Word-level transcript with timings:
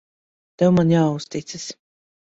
Tev 0.61 0.71
man 0.79 0.95
jāuzticas. 0.95 1.71